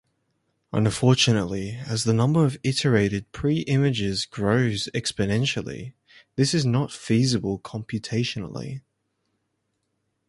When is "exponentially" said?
4.95-5.93